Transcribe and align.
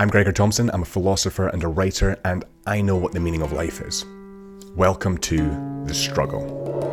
I'm 0.00 0.08
Gregor 0.08 0.32
Thomson, 0.32 0.70
I'm 0.72 0.80
a 0.80 0.86
philosopher 0.86 1.48
and 1.48 1.62
a 1.62 1.68
writer, 1.68 2.18
and 2.24 2.42
I 2.66 2.80
know 2.80 2.96
what 2.96 3.12
the 3.12 3.20
meaning 3.20 3.42
of 3.42 3.52
life 3.52 3.82
is. 3.82 4.06
Welcome 4.74 5.18
to 5.18 5.84
The 5.84 5.92
Struggle. 5.92 6.89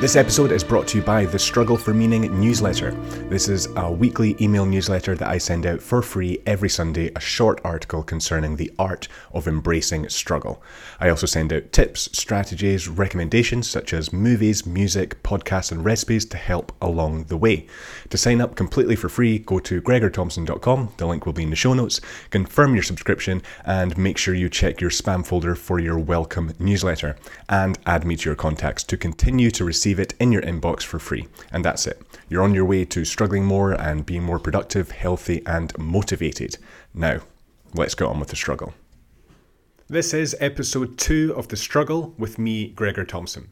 This 0.00 0.14
episode 0.14 0.52
is 0.52 0.62
brought 0.62 0.86
to 0.88 0.98
you 0.98 1.02
by 1.02 1.24
the 1.24 1.40
Struggle 1.40 1.76
for 1.76 1.92
Meaning 1.92 2.38
newsletter. 2.38 2.92
This 3.28 3.48
is 3.48 3.66
a 3.74 3.90
weekly 3.90 4.36
email 4.40 4.64
newsletter 4.64 5.16
that 5.16 5.26
I 5.26 5.38
send 5.38 5.66
out 5.66 5.82
for 5.82 6.02
free 6.02 6.40
every 6.46 6.68
Sunday, 6.68 7.10
a 7.16 7.20
short 7.20 7.60
article 7.64 8.04
concerning 8.04 8.54
the 8.54 8.70
art 8.78 9.08
of 9.32 9.48
embracing 9.48 10.08
struggle. 10.08 10.62
I 11.00 11.08
also 11.08 11.26
send 11.26 11.52
out 11.52 11.72
tips, 11.72 12.16
strategies, 12.16 12.86
recommendations 12.86 13.68
such 13.68 13.92
as 13.92 14.12
movies, 14.12 14.64
music, 14.64 15.20
podcasts, 15.24 15.72
and 15.72 15.84
recipes 15.84 16.24
to 16.26 16.36
help 16.36 16.70
along 16.80 17.24
the 17.24 17.36
way. 17.36 17.66
To 18.10 18.16
sign 18.16 18.40
up 18.40 18.54
completely 18.54 18.94
for 18.94 19.08
free, 19.08 19.40
go 19.40 19.58
to 19.58 19.82
gregorthomson.com. 19.82 20.92
The 20.96 21.06
link 21.06 21.26
will 21.26 21.32
be 21.32 21.42
in 21.42 21.50
the 21.50 21.56
show 21.56 21.74
notes. 21.74 22.00
Confirm 22.30 22.72
your 22.74 22.84
subscription 22.84 23.42
and 23.64 23.98
make 23.98 24.16
sure 24.16 24.34
you 24.34 24.48
check 24.48 24.80
your 24.80 24.90
spam 24.90 25.26
folder 25.26 25.56
for 25.56 25.80
your 25.80 25.98
welcome 25.98 26.52
newsletter 26.60 27.16
and 27.48 27.80
add 27.84 28.06
me 28.06 28.14
to 28.14 28.28
your 28.28 28.36
contacts 28.36 28.84
to 28.84 28.96
continue 28.96 29.50
to 29.50 29.64
receive 29.64 29.87
receive 29.88 30.00
it 30.00 30.14
in 30.20 30.32
your 30.32 30.42
inbox 30.42 30.82
for 30.82 30.98
free. 30.98 31.26
And 31.50 31.64
that's 31.64 31.86
it. 31.86 32.02
You're 32.28 32.42
on 32.42 32.54
your 32.54 32.66
way 32.66 32.84
to 32.84 33.06
struggling 33.06 33.44
more 33.44 33.72
and 33.72 34.04
being 34.04 34.22
more 34.22 34.38
productive, 34.38 34.90
healthy, 34.90 35.42
and 35.46 35.76
motivated. 35.78 36.58
Now, 36.92 37.20
let's 37.72 37.94
get 37.94 38.06
on 38.06 38.20
with 38.20 38.28
the 38.28 38.36
struggle. 38.36 38.74
This 39.88 40.12
is 40.12 40.36
episode 40.40 40.98
two 40.98 41.32
of 41.34 41.48
The 41.48 41.56
Struggle 41.56 42.14
with 42.18 42.38
me, 42.38 42.68
Gregor 42.68 43.06
Thomson. 43.06 43.48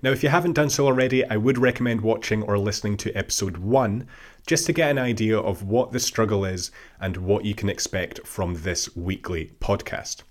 Now, 0.00 0.12
if 0.12 0.22
you 0.22 0.28
haven't 0.28 0.54
done 0.54 0.70
so 0.70 0.86
already, 0.86 1.24
I 1.24 1.36
would 1.36 1.58
recommend 1.58 2.02
watching 2.02 2.44
or 2.44 2.56
listening 2.56 2.96
to 2.98 3.12
episode 3.14 3.56
one 3.56 4.06
just 4.46 4.66
to 4.66 4.72
get 4.72 4.92
an 4.92 4.98
idea 4.98 5.36
of 5.36 5.64
what 5.64 5.90
the 5.90 5.98
struggle 5.98 6.44
is 6.44 6.70
and 7.00 7.16
what 7.16 7.44
you 7.44 7.54
can 7.56 7.68
expect 7.68 8.24
from 8.24 8.62
this 8.62 8.94
weekly 8.94 9.50
podcast. 9.60 10.22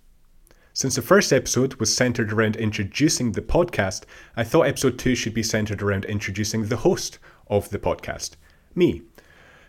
Since 0.79 0.95
the 0.95 1.01
first 1.01 1.33
episode 1.33 1.73
was 1.75 1.93
centered 1.93 2.31
around 2.31 2.55
introducing 2.55 3.33
the 3.33 3.41
podcast, 3.41 4.03
I 4.37 4.45
thought 4.45 4.61
episode 4.61 4.97
2 4.97 5.13
should 5.13 5.33
be 5.33 5.43
centered 5.43 5.81
around 5.81 6.05
introducing 6.05 6.67
the 6.67 6.77
host 6.77 7.19
of 7.49 7.69
the 7.69 7.79
podcast, 7.79 8.37
me. 8.75 9.01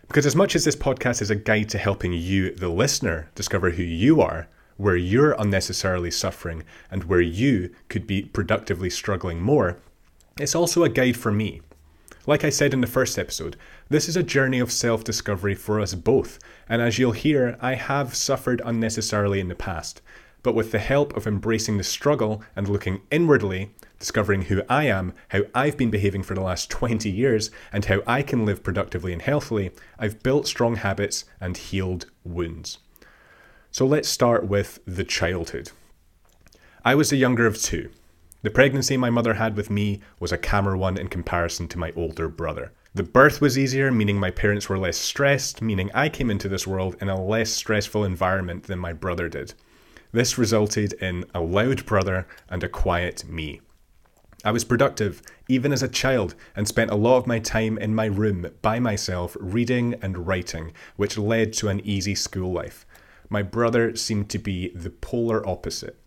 Because 0.07 0.25
as 0.25 0.37
much 0.37 0.55
as 0.55 0.63
this 0.63 0.77
podcast 0.77 1.21
is 1.21 1.29
a 1.29 1.35
guide 1.35 1.67
to 1.71 1.77
helping 1.77 2.13
you, 2.13 2.55
the 2.55 2.69
listener, 2.69 3.29
discover 3.35 3.71
who 3.71 3.83
you 3.83 4.21
are, 4.21 4.47
where 4.77 4.95
you're 4.95 5.33
unnecessarily 5.33 6.11
suffering, 6.11 6.63
and 6.89 7.03
where 7.03 7.19
you 7.19 7.75
could 7.89 8.07
be 8.07 8.21
productively 8.21 8.89
struggling 8.89 9.41
more, 9.41 9.79
it's 10.39 10.55
also 10.55 10.85
a 10.85 10.89
guide 10.89 11.17
for 11.17 11.33
me. 11.33 11.59
Like 12.25 12.45
I 12.45 12.49
said 12.49 12.73
in 12.73 12.79
the 12.79 12.87
first 12.87 13.19
episode, 13.19 13.57
this 13.89 14.07
is 14.07 14.15
a 14.15 14.23
journey 14.23 14.59
of 14.59 14.71
self 14.71 15.03
discovery 15.03 15.55
for 15.55 15.81
us 15.81 15.93
both, 15.93 16.39
and 16.69 16.81
as 16.81 16.97
you'll 16.97 17.11
hear, 17.11 17.57
I 17.59 17.75
have 17.75 18.15
suffered 18.15 18.61
unnecessarily 18.63 19.41
in 19.41 19.49
the 19.49 19.55
past 19.55 20.01
but 20.43 20.55
with 20.55 20.71
the 20.71 20.79
help 20.79 21.15
of 21.15 21.27
embracing 21.27 21.77
the 21.77 21.83
struggle 21.83 22.43
and 22.55 22.67
looking 22.67 23.01
inwardly, 23.11 23.71
discovering 23.99 24.43
who 24.43 24.63
I 24.67 24.85
am, 24.85 25.13
how 25.29 25.41
I've 25.53 25.77
been 25.77 25.91
behaving 25.91 26.23
for 26.23 26.33
the 26.33 26.41
last 26.41 26.69
20 26.69 27.09
years, 27.09 27.51
and 27.71 27.85
how 27.85 28.01
I 28.07 28.21
can 28.23 28.45
live 28.45 28.63
productively 28.63 29.13
and 29.13 29.21
healthily, 29.21 29.71
I've 29.99 30.23
built 30.23 30.47
strong 30.47 30.77
habits 30.77 31.25
and 31.39 31.55
healed 31.55 32.07
wounds. 32.23 32.79
So 33.71 33.85
let's 33.85 34.09
start 34.09 34.47
with 34.47 34.79
the 34.85 35.03
childhood. 35.03 35.71
I 36.83 36.95
was 36.95 37.11
the 37.11 37.17
younger 37.17 37.45
of 37.45 37.61
two. 37.61 37.91
The 38.41 38.49
pregnancy 38.49 38.97
my 38.97 39.11
mother 39.11 39.35
had 39.35 39.55
with 39.55 39.69
me 39.69 40.01
was 40.19 40.31
a 40.31 40.37
calmer 40.37 40.75
one 40.75 40.97
in 40.97 41.09
comparison 41.09 41.67
to 41.67 41.77
my 41.77 41.93
older 41.95 42.27
brother. 42.27 42.71
The 42.95 43.03
birth 43.03 43.39
was 43.39 43.57
easier, 43.57 43.91
meaning 43.91 44.19
my 44.19 44.31
parents 44.31 44.67
were 44.67 44.79
less 44.79 44.97
stressed, 44.97 45.61
meaning 45.61 45.91
I 45.93 46.09
came 46.09 46.31
into 46.31 46.49
this 46.49 46.65
world 46.65 46.97
in 46.99 47.07
a 47.07 47.23
less 47.23 47.51
stressful 47.51 48.03
environment 48.03 48.63
than 48.63 48.79
my 48.79 48.93
brother 48.93 49.29
did. 49.29 49.53
This 50.11 50.37
resulted 50.37 50.93
in 50.93 51.23
a 51.33 51.39
loud 51.39 51.85
brother 51.85 52.27
and 52.49 52.63
a 52.63 52.69
quiet 52.69 53.27
me. 53.29 53.61
I 54.43 54.51
was 54.51 54.65
productive, 54.65 55.21
even 55.47 55.71
as 55.71 55.83
a 55.83 55.87
child, 55.87 56.35
and 56.55 56.67
spent 56.67 56.91
a 56.91 56.95
lot 56.95 57.17
of 57.17 57.27
my 57.27 57.39
time 57.39 57.77
in 57.77 57.95
my 57.95 58.05
room 58.05 58.47
by 58.61 58.79
myself 58.79 59.37
reading 59.39 59.95
and 60.01 60.27
writing, 60.27 60.73
which 60.97 61.17
led 61.17 61.53
to 61.53 61.69
an 61.69 61.79
easy 61.85 62.15
school 62.15 62.51
life. 62.51 62.85
My 63.29 63.43
brother 63.43 63.95
seemed 63.95 64.29
to 64.31 64.39
be 64.39 64.69
the 64.69 64.89
polar 64.89 65.47
opposite. 65.47 65.97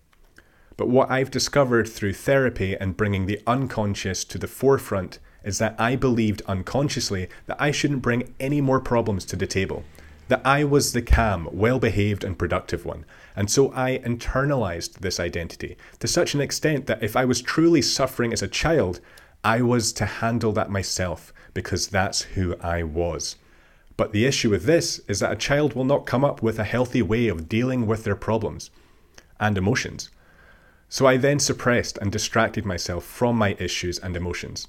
But 0.77 0.89
what 0.89 1.11
I've 1.11 1.31
discovered 1.31 1.89
through 1.89 2.15
therapy 2.15 2.75
and 2.75 2.97
bringing 2.97 3.27
the 3.27 3.41
unconscious 3.47 4.25
to 4.25 4.39
the 4.39 4.49
forefront 4.49 5.21
is 5.45 5.59
that 5.59 5.77
I 5.79 5.95
believed 5.95 6.43
unconsciously 6.47 7.29
that 7.47 7.61
I 7.61 7.71
shouldn't 7.71 8.03
bring 8.03 8.35
any 8.41 8.61
more 8.61 8.81
problems 8.81 9.25
to 9.27 9.37
the 9.37 9.47
table 9.47 9.85
that 10.29 10.41
I 10.45 10.65
was 10.65 10.93
the 10.93 11.03
calm, 11.03 11.49
well 11.53 11.79
behaved, 11.79 12.25
and 12.25 12.39
productive 12.39 12.85
one. 12.85 13.05
And 13.37 13.51
so 13.51 13.73
I 13.75 13.99
internalized 13.99 15.01
this 15.01 15.21
identity 15.21 15.77
to 15.99 16.09
such 16.09 16.35
an 16.35 16.41
extent 16.41 16.87
that 16.87 17.03
if 17.03 17.17
I 17.17 17.25
was 17.25 17.43
truly 17.43 17.83
suffering 17.83 18.33
as 18.33 18.43
a 18.43 18.49
child, 18.49 19.01
I 19.43 19.61
was 19.61 19.93
to 19.95 20.07
handle 20.07 20.53
that 20.53 20.71
myself 20.71 21.33
because 21.53 21.89
that's 21.89 22.23
who 22.23 22.57
I 22.61 22.83
was. 22.83 23.37
But 23.97 24.13
the 24.13 24.27
issue 24.27 24.51
with 24.51 24.65
this 24.65 25.01
is 25.07 25.21
that 25.21 25.33
a 25.33 25.37
child 25.37 25.75
will 25.75 25.85
not 25.85 26.07
come 26.07 26.25
up 26.25 26.43
with 26.43 26.59
a 26.59 26.65
healthy 26.65 27.03
way 27.03 27.29
of 27.29 27.49
dealing 27.49 27.87
with 27.87 28.05
their 28.05 28.17
problems 28.17 28.71
and 29.39 29.57
emotions. 29.57 30.11
So 30.89 31.07
I 31.07 31.17
then 31.17 31.39
suppressed 31.39 31.99
and 31.99 32.11
distracted 32.11 32.65
myself 32.65 33.05
from 33.05 33.37
my 33.37 33.57
issues 33.59 33.99
and 33.99 34.17
emotions. 34.17 34.69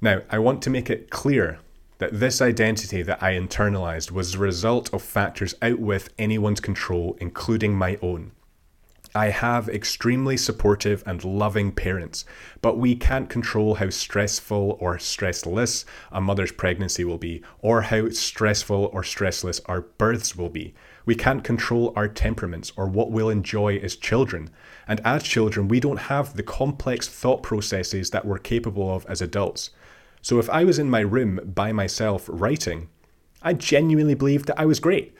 Now, 0.00 0.22
I 0.30 0.38
want 0.38 0.62
to 0.62 0.70
make 0.70 0.88
it 0.88 1.10
clear 1.10 1.58
that 2.00 2.18
this 2.18 2.40
identity 2.40 3.02
that 3.02 3.22
I 3.22 3.34
internalized 3.34 4.10
was 4.10 4.32
the 4.32 4.38
result 4.38 4.92
of 4.92 5.02
factors 5.02 5.54
out 5.60 5.78
with 5.78 6.08
anyone's 6.18 6.60
control, 6.60 7.14
including 7.20 7.74
my 7.74 7.98
own. 8.00 8.32
I 9.14 9.26
have 9.26 9.68
extremely 9.68 10.38
supportive 10.38 11.02
and 11.04 11.22
loving 11.22 11.72
parents, 11.72 12.24
but 12.62 12.78
we 12.78 12.94
can't 12.94 13.28
control 13.28 13.74
how 13.74 13.90
stressful 13.90 14.78
or 14.80 14.96
stressless 14.96 15.84
a 16.10 16.22
mother's 16.22 16.52
pregnancy 16.52 17.04
will 17.04 17.18
be, 17.18 17.42
or 17.58 17.82
how 17.82 18.08
stressful 18.08 18.88
or 18.94 19.02
stressless 19.02 19.60
our 19.66 19.82
births 19.82 20.34
will 20.34 20.48
be. 20.48 20.72
We 21.04 21.16
can't 21.16 21.44
control 21.44 21.92
our 21.96 22.08
temperaments 22.08 22.72
or 22.76 22.86
what 22.86 23.10
we'll 23.10 23.30
enjoy 23.30 23.76
as 23.78 23.96
children. 23.96 24.48
And 24.88 25.00
as 25.04 25.22
children, 25.22 25.68
we 25.68 25.80
don't 25.80 26.02
have 26.02 26.34
the 26.34 26.42
complex 26.42 27.08
thought 27.08 27.42
processes 27.42 28.10
that 28.10 28.24
we're 28.24 28.38
capable 28.38 28.94
of 28.94 29.04
as 29.06 29.20
adults. 29.20 29.70
So 30.22 30.38
if 30.38 30.50
I 30.50 30.64
was 30.64 30.78
in 30.78 30.90
my 30.90 31.00
room 31.00 31.40
by 31.44 31.72
myself 31.72 32.28
writing, 32.28 32.88
I 33.42 33.54
genuinely 33.54 34.14
believed 34.14 34.46
that 34.46 34.60
I 34.60 34.66
was 34.66 34.80
great. 34.80 35.14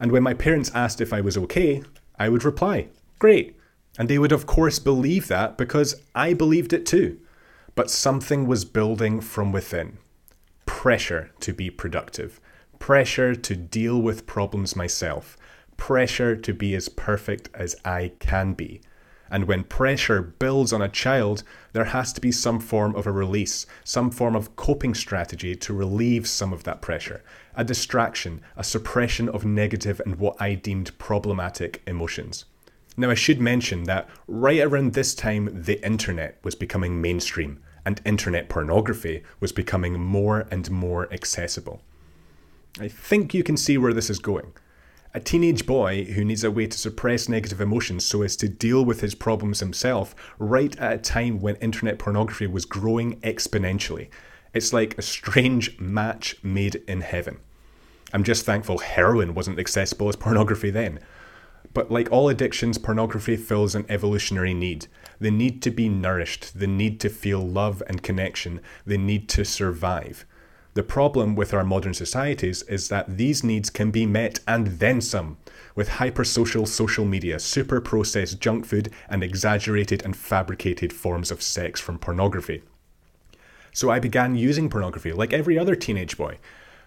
And 0.00 0.12
when 0.12 0.22
my 0.22 0.34
parents 0.34 0.70
asked 0.74 1.00
if 1.00 1.12
I 1.12 1.20
was 1.20 1.36
okay, 1.36 1.82
I 2.18 2.28
would 2.28 2.44
reply, 2.44 2.88
Great. 3.18 3.56
And 3.98 4.08
they 4.08 4.18
would, 4.18 4.32
of 4.32 4.46
course, 4.46 4.78
believe 4.78 5.28
that 5.28 5.56
because 5.56 6.02
I 6.14 6.34
believed 6.34 6.72
it 6.72 6.84
too. 6.84 7.18
But 7.74 7.90
something 7.90 8.46
was 8.46 8.64
building 8.64 9.20
from 9.20 9.52
within 9.52 9.98
pressure 10.66 11.30
to 11.40 11.52
be 11.52 11.70
productive, 11.70 12.40
pressure 12.78 13.34
to 13.34 13.56
deal 13.56 14.00
with 14.00 14.26
problems 14.26 14.76
myself, 14.76 15.36
pressure 15.76 16.36
to 16.36 16.52
be 16.52 16.74
as 16.74 16.88
perfect 16.88 17.48
as 17.54 17.76
I 17.84 18.12
can 18.18 18.52
be. 18.52 18.80
And 19.30 19.44
when 19.44 19.64
pressure 19.64 20.22
builds 20.22 20.72
on 20.72 20.82
a 20.82 20.88
child, 20.88 21.42
there 21.72 21.86
has 21.86 22.12
to 22.12 22.20
be 22.20 22.32
some 22.32 22.60
form 22.60 22.94
of 22.94 23.06
a 23.06 23.12
release, 23.12 23.66
some 23.84 24.10
form 24.10 24.36
of 24.36 24.56
coping 24.56 24.94
strategy 24.94 25.54
to 25.56 25.72
relieve 25.74 26.26
some 26.26 26.52
of 26.52 26.64
that 26.64 26.80
pressure. 26.80 27.22
A 27.54 27.64
distraction, 27.64 28.40
a 28.56 28.64
suppression 28.64 29.28
of 29.28 29.44
negative 29.44 30.00
and 30.04 30.16
what 30.16 30.40
I 30.40 30.54
deemed 30.54 30.96
problematic 30.98 31.82
emotions. 31.86 32.44
Now, 32.96 33.10
I 33.10 33.14
should 33.14 33.40
mention 33.40 33.84
that 33.84 34.08
right 34.26 34.60
around 34.60 34.94
this 34.94 35.14
time, 35.14 35.50
the 35.52 35.84
internet 35.84 36.38
was 36.42 36.54
becoming 36.54 37.00
mainstream 37.00 37.60
and 37.84 38.00
internet 38.04 38.48
pornography 38.48 39.22
was 39.38 39.52
becoming 39.52 40.00
more 40.00 40.46
and 40.50 40.70
more 40.70 41.12
accessible. 41.12 41.82
I 42.80 42.88
think 42.88 43.32
you 43.32 43.44
can 43.44 43.56
see 43.56 43.78
where 43.78 43.92
this 43.92 44.10
is 44.10 44.18
going. 44.18 44.52
A 45.16 45.20
teenage 45.20 45.64
boy 45.64 46.04
who 46.04 46.26
needs 46.26 46.44
a 46.44 46.50
way 46.50 46.66
to 46.66 46.76
suppress 46.76 47.26
negative 47.26 47.58
emotions 47.58 48.04
so 48.04 48.20
as 48.20 48.36
to 48.36 48.50
deal 48.50 48.84
with 48.84 49.00
his 49.00 49.14
problems 49.14 49.60
himself, 49.60 50.14
right 50.38 50.78
at 50.78 50.92
a 50.92 50.98
time 50.98 51.40
when 51.40 51.56
internet 51.56 51.98
pornography 51.98 52.46
was 52.46 52.66
growing 52.66 53.18
exponentially. 53.22 54.10
It's 54.52 54.74
like 54.74 54.98
a 54.98 55.02
strange 55.02 55.80
match 55.80 56.36
made 56.42 56.82
in 56.86 57.00
heaven. 57.00 57.38
I'm 58.12 58.24
just 58.24 58.44
thankful 58.44 58.76
heroin 58.76 59.32
wasn't 59.32 59.58
accessible 59.58 60.10
as 60.10 60.16
pornography 60.16 60.68
then. 60.68 61.00
But 61.72 61.90
like 61.90 62.12
all 62.12 62.28
addictions, 62.28 62.76
pornography 62.76 63.36
fills 63.36 63.74
an 63.74 63.86
evolutionary 63.88 64.52
need 64.52 64.86
the 65.18 65.30
need 65.30 65.62
to 65.62 65.70
be 65.70 65.88
nourished, 65.88 66.58
the 66.58 66.66
need 66.66 67.00
to 67.00 67.08
feel 67.08 67.40
love 67.40 67.82
and 67.86 68.02
connection, 68.02 68.60
the 68.84 68.98
need 68.98 69.30
to 69.30 69.46
survive. 69.46 70.26
The 70.76 70.82
problem 70.82 71.36
with 71.36 71.54
our 71.54 71.64
modern 71.64 71.94
societies 71.94 72.60
is 72.64 72.90
that 72.90 73.16
these 73.16 73.42
needs 73.42 73.70
can 73.70 73.90
be 73.90 74.04
met 74.04 74.40
and 74.46 74.66
then 74.78 75.00
some 75.00 75.38
with 75.74 75.88
hypersocial 75.88 76.68
social 76.68 77.06
media, 77.06 77.40
super 77.40 77.80
processed 77.80 78.42
junk 78.42 78.66
food, 78.66 78.92
and 79.08 79.24
exaggerated 79.24 80.04
and 80.04 80.14
fabricated 80.14 80.92
forms 80.92 81.30
of 81.30 81.40
sex 81.40 81.80
from 81.80 81.98
pornography. 81.98 82.62
So 83.72 83.88
I 83.88 83.98
began 84.00 84.34
using 84.34 84.68
pornography 84.68 85.14
like 85.14 85.32
every 85.32 85.58
other 85.58 85.76
teenage 85.76 86.18
boy, 86.18 86.36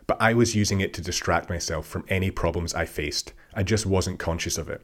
but 0.05 0.21
I 0.21 0.35
was 0.35 0.55
using 0.55 0.81
it 0.81 0.93
to 0.93 1.01
distract 1.01 1.49
myself 1.49 1.87
from 1.87 2.05
any 2.09 2.29
problems 2.29 2.75
I 2.75 2.85
faced. 2.85 3.33
I 3.55 3.63
just 3.63 3.87
wasn't 3.87 4.19
conscious 4.19 4.59
of 4.59 4.69
it. 4.69 4.83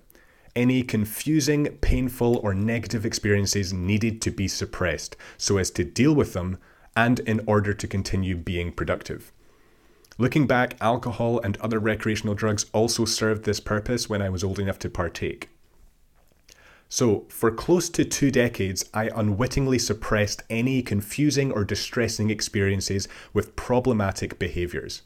Any 0.55 0.81
confusing, 0.81 1.77
painful, 1.79 2.37
or 2.37 2.55
negative 2.55 3.05
experiences 3.05 3.71
needed 3.71 4.19
to 4.23 4.31
be 4.31 4.47
suppressed 4.47 5.15
so 5.37 5.59
as 5.59 5.69
to 5.71 5.83
deal 5.83 6.15
with 6.15 6.33
them 6.33 6.57
and 6.95 7.19
in 7.21 7.41
order 7.45 7.73
to 7.73 7.87
continue 7.87 8.35
being 8.35 8.71
productive. 8.71 9.31
Looking 10.17 10.47
back, 10.47 10.77
alcohol 10.79 11.41
and 11.41 11.57
other 11.57 11.79
recreational 11.79 12.35
drugs 12.35 12.65
also 12.71 13.03
served 13.03 13.43
this 13.43 13.59
purpose 13.59 14.09
when 14.09 14.21
I 14.21 14.29
was 14.29 14.43
old 14.43 14.59
enough 14.59 14.79
to 14.79 14.89
partake. 14.89 15.49
So, 16.87 17.25
for 17.29 17.51
close 17.51 17.89
to 17.89 18.05
two 18.05 18.31
decades, 18.31 18.85
I 18.93 19.09
unwittingly 19.13 19.79
suppressed 19.79 20.43
any 20.49 20.81
confusing 20.81 21.51
or 21.51 21.65
distressing 21.65 22.29
experiences 22.29 23.07
with 23.33 23.55
problematic 23.55 24.39
behaviours. 24.39 25.01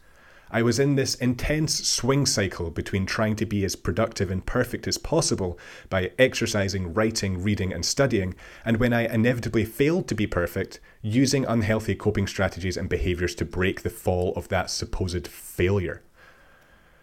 I 0.52 0.64
was 0.64 0.80
in 0.80 0.96
this 0.96 1.14
intense 1.16 1.88
swing 1.88 2.26
cycle 2.26 2.72
between 2.72 3.06
trying 3.06 3.36
to 3.36 3.46
be 3.46 3.64
as 3.64 3.76
productive 3.76 4.32
and 4.32 4.44
perfect 4.44 4.88
as 4.88 4.98
possible 4.98 5.60
by 5.90 6.12
exercising, 6.18 6.94
writing, 6.94 7.44
reading, 7.44 7.72
and 7.72 7.86
studying, 7.86 8.34
and 8.66 8.78
when 8.78 8.92
I 8.92 9.14
inevitably 9.14 9.66
failed 9.66 10.08
to 10.08 10.16
be 10.16 10.26
perfect, 10.26 10.80
using 11.04 11.46
unhealthy 11.46 11.94
coping 11.94 12.26
strategies 12.26 12.78
and 12.78 12.90
behaviours 12.90 13.36
to 13.36 13.46
break 13.46 13.84
the 13.84 13.92
fall 13.92 14.34
of 14.36 14.48
that 14.48 14.72
supposed 14.72 15.28
failure. 15.28 16.02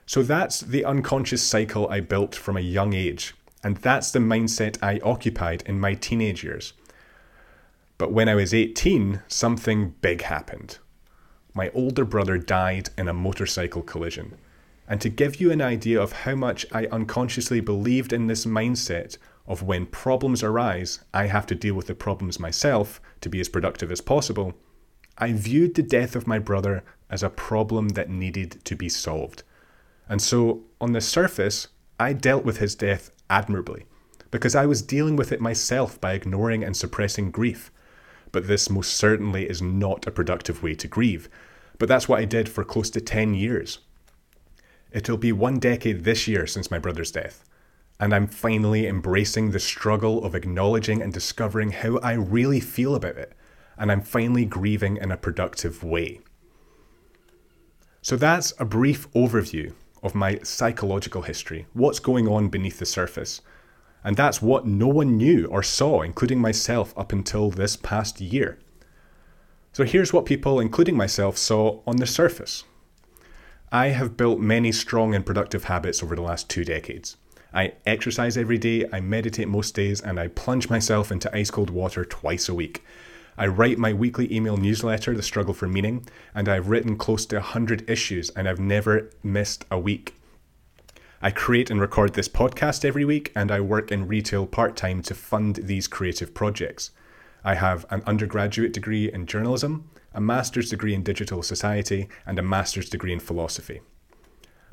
So 0.07 0.25
that's 0.25 0.61
the 0.61 0.85
unconscious 0.85 1.43
cycle 1.43 1.89
I 1.89 2.01
built 2.01 2.35
from 2.35 2.57
a 2.57 2.61
young 2.61 2.95
age, 2.95 3.35
and 3.63 3.77
that's 3.77 4.11
the 4.11 4.19
mindset 4.19 4.77
I 4.83 4.99
occupied 5.05 5.63
in 5.67 5.79
my 5.79 5.95
teenage 5.95 6.43
years. 6.43 6.73
But 7.97 8.13
when 8.13 8.29
I 8.29 8.35
was 8.35 8.53
18, 8.53 9.23
something 9.29 9.95
big 10.01 10.23
happened 10.23 10.79
my 11.56 11.70
older 11.70 12.05
brother 12.05 12.37
died 12.37 12.91
in 12.99 13.08
a 13.08 13.14
motorcycle 13.14 13.82
collision. 13.82 14.37
And 14.87 15.00
to 15.00 15.08
give 15.08 15.41
you 15.41 15.50
an 15.50 15.62
idea 15.62 16.00
of 16.00 16.12
how 16.12 16.35
much 16.35 16.67
I 16.70 16.85
unconsciously 16.93 17.61
believed 17.61 18.12
in 18.12 18.26
this 18.26 18.44
mindset 18.44 19.17
of 19.47 19.62
when 19.62 19.87
problems 19.87 20.43
arise, 20.43 21.00
I 21.14 21.29
have 21.29 21.47
to 21.47 21.55
deal 21.55 21.75
with 21.75 21.87
the 21.87 21.94
problems 21.94 22.38
myself 22.38 23.00
to 23.23 23.31
be 23.31 23.41
as 23.41 23.49
productive 23.49 23.91
as 23.91 24.03
possible, 24.03 24.55
I 25.17 25.32
viewed 25.32 25.75
the 25.75 25.82
death 25.82 26.14
of 26.14 26.26
my 26.26 26.38
brother 26.38 26.85
as 27.08 27.23
a 27.23 27.31
problem 27.31 27.91
that 27.91 28.11
needed 28.11 28.62
to 28.64 28.76
be 28.76 28.91
solved. 28.91 29.43
And 30.11 30.20
so, 30.20 30.64
on 30.79 30.93
the 30.93 31.00
surface, 31.00 31.69
I 31.99 32.12
dealt 32.12 32.44
with 32.44 32.59
his 32.59 32.75
death 32.75 33.11
admirably, 33.31 33.87
because 34.31 34.55
I 34.55 34.67
was 34.67 34.82
dealing 34.82 35.17
with 35.17 35.32
it 35.32 35.41
myself 35.41 35.99
by 36.00 36.12
ignoring 36.12 36.62
and 36.62 36.76
suppressing 36.76 37.31
grief. 37.31 37.70
But 38.37 38.49
this 38.49 38.69
most 38.69 38.93
certainly 38.93 39.49
is 39.49 39.62
not 39.62 40.06
a 40.06 40.11
productive 40.11 40.62
way 40.62 40.75
to 40.75 40.87
grieve, 40.87 41.31
but 41.79 41.88
that's 41.88 42.06
what 42.06 42.21
I 42.21 42.27
did 42.27 42.50
for 42.50 42.65
close 42.65 42.91
to 42.91 43.00
10 43.00 43.33
years. 43.33 43.79
It'll 44.93 45.17
be 45.17 45.33
one 45.33 45.59
decade 45.59 46.05
this 46.05 46.29
year 46.29 46.47
since 46.47 46.71
my 46.71 46.79
brother's 46.79 47.11
death, 47.11 47.44
and 47.99 48.15
I'm 48.15 48.27
finally 48.27 48.87
embracing 48.87 49.53
the 49.53 49.59
struggle 49.59 50.23
of 50.23 50.35
acknowledging 50.35 51.00
and 51.00 51.15
discovering 51.15 51.71
how 51.71 51.97
I 52.00 52.12
really 52.12 52.61
feel 52.61 52.94
about 52.94 53.17
it, 53.17 53.33
and 53.79 53.91
I'm 53.91 54.03
finally 54.03 54.44
grieving 54.44 54.99
in 54.99 55.11
a 55.11 55.17
productive 55.17 55.83
way. 55.83 56.21
So 58.03 58.17
that's 58.17 58.53
a 58.59 58.67
brief 58.67 59.11
overview 59.12 59.73
of 60.03 60.15
my 60.15 60.41
psychological 60.43 61.23
history, 61.23 61.69
what's 61.73 62.00
going 62.00 62.29
on 62.29 62.49
beneath 62.49 62.81
the 62.81 62.85
surface. 62.85 63.41
And 64.06 64.17
that's 64.17 64.41
what 64.41 64.64
no 64.64 64.87
one 64.87 65.17
knew 65.17 65.47
or 65.47 65.64
saw, 65.64 66.03
including 66.03 66.41
myself, 66.41 66.94
up 66.97 67.12
until 67.12 67.50
this 67.50 67.75
past 67.75 68.20
year. 68.20 68.56
So 69.73 69.82
here's 69.82 70.12
what 70.12 70.26
people, 70.26 70.61
including 70.61 70.97
myself, 70.97 71.37
saw 71.37 71.81
on 71.88 71.97
the 71.97 72.06
surface. 72.06 72.62
I 73.73 73.88
have 73.88 74.17
built 74.17 74.38
many 74.38 74.70
strong 74.70 75.12
and 75.12 75.26
productive 75.26 75.64
habits 75.64 76.05
over 76.05 76.14
the 76.14 76.23
last 76.23 76.49
two 76.49 76.64
decades. 76.64 77.17
I 77.53 77.73
exercise 77.85 78.37
every 78.37 78.58
day, 78.58 78.85
I 78.93 79.00
meditate 79.00 79.49
most 79.49 79.75
days, 79.75 80.00
and 80.00 80.20
I 80.20 80.29
plunge 80.29 80.70
myself 80.70 81.11
into 81.11 81.37
ice 81.37 81.50
cold 81.50 81.70
water 81.70 82.05
twice 82.05 82.49
a 82.49 82.55
week. 82.55 82.85
I 83.37 83.49
write 83.49 83.76
my 83.76 83.93
weekly 83.93 84.32
email 84.32 84.56
newsletter, 84.56 85.17
The 85.17 85.23
Struggle 85.25 85.52
for 85.52 85.67
Meaning, 85.67 86.06
and 86.32 86.49
I've 86.49 86.69
written 86.69 86.97
close 86.97 87.26
to 87.26 87.37
100 87.37 87.91
issues, 87.91 88.31
and 88.31 88.49
I've 88.49 88.61
never 88.61 89.11
missed 89.25 89.64
a 89.69 89.81
week. 89.81 90.14
I 91.23 91.31
create 91.31 91.71
and 91.71 91.81
record 91.81 92.13
this 92.13 92.29
podcast 92.29 92.85
every 92.85 93.07
week, 93.07 93.33
and 93.35 93.51
I 93.51 93.59
work 93.61 93.91
in 93.91 94.07
retail 94.07 94.45
part 94.45 94.77
time 94.77 95.01
to 95.05 95.15
fund 95.15 95.57
these 95.63 95.89
creative 95.89 96.35
projects. 96.35 96.91
I 97.43 97.55
have 97.55 97.87
an 97.89 98.03
undergraduate 98.07 98.75
degree 98.75 99.11
in 99.11 99.25
journalism, 99.25 99.89
a 100.13 100.21
master's 100.21 100.69
degree 100.69 100.93
in 100.93 101.03
digital 101.03 101.43
society, 101.43 102.11
and 102.27 102.39
a 102.39 102.43
master's 102.43 102.91
degree 102.91 103.15
in 103.15 103.21
philosophy. 103.21 103.81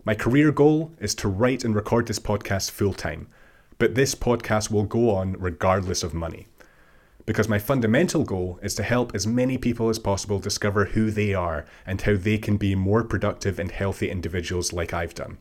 My 0.03 0.15
career 0.15 0.51
goal 0.51 0.91
is 0.99 1.15
to 1.15 1.29
write 1.29 1.63
and 1.63 1.73
record 1.73 2.07
this 2.07 2.19
podcast 2.19 2.71
full 2.71 2.93
time, 2.93 3.27
but 3.77 3.95
this 3.95 4.13
podcast 4.13 4.69
will 4.69 4.83
go 4.83 5.11
on 5.11 5.37
regardless 5.39 6.03
of 6.03 6.13
money. 6.13 6.47
Because 7.25 7.47
my 7.47 7.57
fundamental 7.57 8.25
goal 8.25 8.59
is 8.61 8.75
to 8.75 8.83
help 8.83 9.15
as 9.15 9.25
many 9.25 9.57
people 9.57 9.87
as 9.87 9.97
possible 9.97 10.39
discover 10.39 10.85
who 10.85 11.09
they 11.09 11.33
are 11.33 11.63
and 11.85 12.01
how 12.01 12.17
they 12.17 12.37
can 12.37 12.57
be 12.57 12.75
more 12.75 13.05
productive 13.05 13.59
and 13.59 13.71
healthy 13.71 14.09
individuals 14.09 14.73
like 14.73 14.93
I've 14.93 15.15
done. 15.15 15.37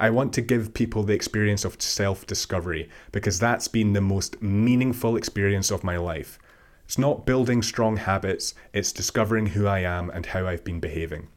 I 0.00 0.08
want 0.08 0.32
to 0.32 0.40
give 0.40 0.72
people 0.72 1.02
the 1.02 1.12
experience 1.12 1.66
of 1.66 1.80
self 1.82 2.26
discovery 2.26 2.88
because 3.12 3.38
that's 3.38 3.68
been 3.68 3.92
the 3.92 4.00
most 4.00 4.40
meaningful 4.40 5.14
experience 5.14 5.70
of 5.70 5.84
my 5.84 5.98
life. 5.98 6.38
It's 6.86 6.96
not 6.96 7.26
building 7.26 7.60
strong 7.60 7.98
habits, 7.98 8.54
it's 8.72 8.92
discovering 8.92 9.48
who 9.48 9.66
I 9.66 9.80
am 9.80 10.08
and 10.08 10.24
how 10.24 10.46
I've 10.46 10.64
been 10.64 10.80
behaving. 10.80 11.28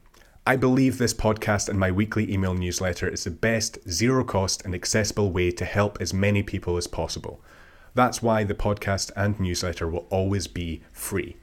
I 0.46 0.56
believe 0.56 0.96
this 0.96 1.12
podcast 1.12 1.68
and 1.68 1.78
my 1.78 1.90
weekly 1.90 2.32
email 2.32 2.54
newsletter 2.54 3.06
is 3.06 3.24
the 3.24 3.30
best, 3.30 3.78
zero 3.86 4.24
cost, 4.24 4.64
and 4.64 4.74
accessible 4.74 5.30
way 5.30 5.50
to 5.50 5.66
help 5.66 5.98
as 6.00 6.14
many 6.14 6.42
people 6.42 6.78
as 6.78 6.86
possible. 6.86 7.42
That's 7.92 8.22
why 8.22 8.44
the 8.44 8.54
podcast 8.54 9.10
and 9.14 9.38
newsletter 9.38 9.88
will 9.88 10.06
always 10.08 10.46
be 10.46 10.82
free. 10.90 11.36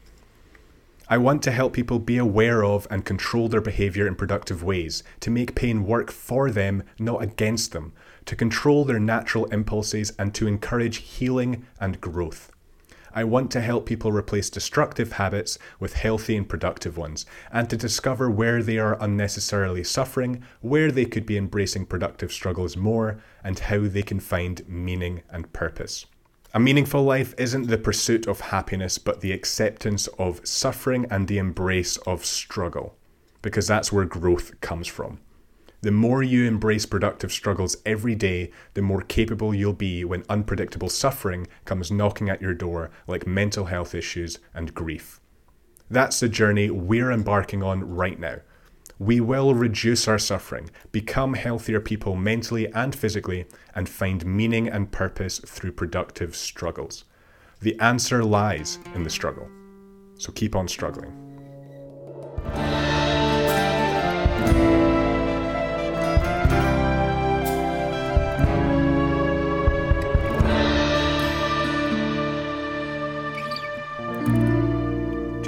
I 1.11 1.17
want 1.17 1.43
to 1.43 1.51
help 1.51 1.73
people 1.73 1.99
be 1.99 2.17
aware 2.17 2.63
of 2.63 2.87
and 2.89 3.03
control 3.03 3.49
their 3.49 3.59
behavior 3.59 4.07
in 4.07 4.15
productive 4.15 4.63
ways, 4.63 5.03
to 5.19 5.29
make 5.29 5.55
pain 5.55 5.85
work 5.85 6.09
for 6.09 6.49
them, 6.49 6.83
not 6.97 7.21
against 7.21 7.73
them, 7.73 7.91
to 8.23 8.35
control 8.37 8.85
their 8.85 8.97
natural 8.97 9.43
impulses, 9.47 10.13
and 10.17 10.33
to 10.33 10.47
encourage 10.47 10.99
healing 10.99 11.65
and 11.81 11.99
growth. 11.99 12.49
I 13.13 13.25
want 13.25 13.51
to 13.51 13.59
help 13.59 13.85
people 13.85 14.13
replace 14.13 14.49
destructive 14.49 15.11
habits 15.11 15.59
with 15.81 15.95
healthy 15.95 16.37
and 16.37 16.47
productive 16.47 16.97
ones, 16.97 17.25
and 17.51 17.69
to 17.69 17.75
discover 17.75 18.31
where 18.31 18.63
they 18.63 18.77
are 18.77 18.97
unnecessarily 19.03 19.83
suffering, 19.83 20.41
where 20.61 20.93
they 20.93 21.03
could 21.03 21.25
be 21.25 21.35
embracing 21.35 21.87
productive 21.87 22.31
struggles 22.31 22.77
more, 22.77 23.21
and 23.43 23.59
how 23.59 23.79
they 23.79 24.03
can 24.03 24.21
find 24.21 24.65
meaning 24.65 25.23
and 25.29 25.51
purpose. 25.51 26.05
A 26.53 26.59
meaningful 26.59 27.03
life 27.03 27.33
isn't 27.37 27.67
the 27.67 27.77
pursuit 27.77 28.27
of 28.27 28.41
happiness, 28.41 28.97
but 28.97 29.21
the 29.21 29.31
acceptance 29.31 30.07
of 30.19 30.45
suffering 30.45 31.05
and 31.09 31.29
the 31.29 31.37
embrace 31.37 31.95
of 31.99 32.25
struggle, 32.25 32.97
because 33.41 33.67
that's 33.67 33.93
where 33.93 34.03
growth 34.03 34.59
comes 34.59 34.85
from. 34.85 35.21
The 35.79 35.91
more 35.91 36.21
you 36.21 36.45
embrace 36.45 36.85
productive 36.85 37.31
struggles 37.31 37.77
every 37.85 38.15
day, 38.15 38.51
the 38.73 38.81
more 38.81 39.01
capable 39.01 39.55
you'll 39.55 39.71
be 39.71 40.03
when 40.03 40.25
unpredictable 40.29 40.89
suffering 40.89 41.47
comes 41.63 41.89
knocking 41.89 42.29
at 42.29 42.41
your 42.41 42.53
door, 42.53 42.91
like 43.07 43.25
mental 43.25 43.65
health 43.65 43.95
issues 43.95 44.37
and 44.53 44.75
grief. 44.75 45.21
That's 45.89 46.19
the 46.19 46.27
journey 46.27 46.69
we're 46.69 47.11
embarking 47.11 47.63
on 47.63 47.95
right 47.95 48.19
now. 48.19 48.39
We 49.01 49.19
will 49.19 49.55
reduce 49.55 50.07
our 50.07 50.19
suffering, 50.19 50.69
become 50.91 51.33
healthier 51.33 51.79
people 51.79 52.15
mentally 52.15 52.71
and 52.71 52.93
physically, 52.93 53.47
and 53.73 53.89
find 53.89 54.23
meaning 54.23 54.67
and 54.67 54.91
purpose 54.91 55.39
through 55.39 55.71
productive 55.71 56.35
struggles. 56.35 57.05
The 57.61 57.79
answer 57.79 58.23
lies 58.23 58.77
in 58.93 59.01
the 59.01 59.09
struggle. 59.09 59.49
So 60.19 60.31
keep 60.31 60.55
on 60.55 60.67
struggling. 60.67 61.17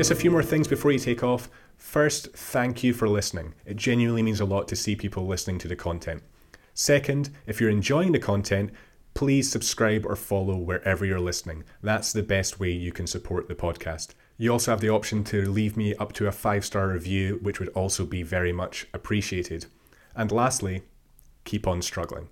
Just 0.04 0.12
a 0.12 0.16
few 0.16 0.32
more 0.32 0.44
things 0.44 0.68
before 0.68 0.92
you 0.92 1.00
take 1.00 1.24
off. 1.24 1.50
First, 1.78 2.34
thank 2.34 2.84
you 2.84 2.94
for 2.94 3.08
listening. 3.08 3.54
It 3.66 3.78
genuinely 3.78 4.22
means 4.22 4.42
a 4.42 4.46
lot 4.46 4.68
to 4.68 4.76
see 4.76 4.98
people 4.98 5.26
listening 5.26 5.60
to 5.60 5.70
the 5.70 5.78
content. 5.78 6.24
Second, 6.74 7.30
if 7.48 7.62
you're 7.62 7.70
enjoying 7.70 8.12
the 8.12 8.20
content, 8.20 8.72
please 9.14 9.50
subscribe 9.50 10.06
or 10.06 10.18
follow 10.18 10.58
wherever 10.58 11.06
you're 11.06 11.22
listening. 11.22 11.64
That's 11.82 12.12
the 12.12 12.22
best 12.22 12.60
way 12.60 12.70
you 12.70 12.92
can 12.92 13.08
support 13.08 13.48
the 13.48 13.56
podcast. 13.56 14.10
You 14.38 14.52
also 14.52 14.72
have 14.72 14.82
the 14.82 14.90
option 14.90 15.24
to 15.24 15.50
leave 15.50 15.78
me 15.78 15.96
up 15.96 16.12
to 16.16 16.28
a 16.28 16.34
five 16.34 16.66
star 16.66 16.90
review, 16.90 17.40
which 17.42 17.62
would 17.62 17.70
also 17.70 18.06
be 18.06 18.24
very 18.24 18.52
much 18.52 18.88
appreciated. 18.94 19.68
And 20.18 20.34
lastly, 20.34 20.84
keep 21.46 21.66
on 21.66 21.82
struggling. 21.82 22.28